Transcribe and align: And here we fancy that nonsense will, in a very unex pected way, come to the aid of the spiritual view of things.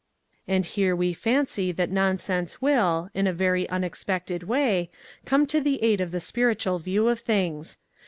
And 0.47 0.65
here 0.65 0.95
we 0.95 1.13
fancy 1.13 1.71
that 1.73 1.91
nonsense 1.91 2.59
will, 2.59 3.11
in 3.13 3.27
a 3.27 3.31
very 3.33 3.67
unex 3.67 4.03
pected 4.03 4.45
way, 4.45 4.89
come 5.25 5.45
to 5.45 5.61
the 5.61 5.79
aid 5.83 6.01
of 6.01 6.09
the 6.09 6.19
spiritual 6.19 6.79
view 6.79 7.07
of 7.07 7.19
things. 7.19 7.77